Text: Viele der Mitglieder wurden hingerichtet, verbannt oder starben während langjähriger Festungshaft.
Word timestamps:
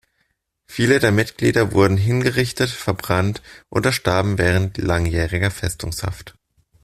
Viele 0.65 0.97
der 0.99 1.11
Mitglieder 1.11 1.73
wurden 1.73 1.95
hingerichtet, 1.95 2.71
verbannt 2.71 3.43
oder 3.69 3.91
starben 3.91 4.39
während 4.39 4.79
langjähriger 4.79 5.51
Festungshaft. 5.51 6.35